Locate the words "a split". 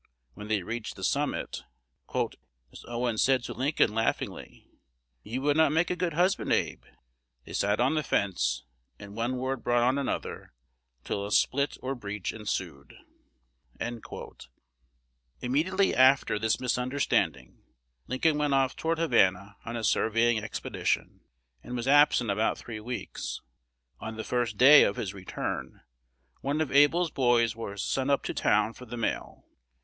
11.23-11.77